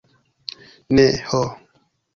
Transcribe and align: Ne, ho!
Ne, 0.97 1.05
ho! 1.29 1.43